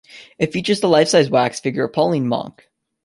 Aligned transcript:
It 0.39 0.51
features 0.51 0.79
the 0.79 0.89
life-size 0.89 1.29
wax 1.29 1.59
figure 1.59 1.83
of 1.83 1.91
a 1.91 1.93
Pauline 1.93 2.25
monk. 2.27 2.67